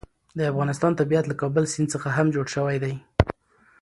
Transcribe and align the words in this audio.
د 0.37 0.39
افغانستان 0.51 0.91
طبیعت 0.99 1.25
له 1.27 1.35
کابل 1.41 1.63
سیند 1.73 1.89
څخه 1.95 2.07
هم 2.17 2.27
جوړ 2.35 2.45
شوی 2.55 2.77
دی. 2.83 2.93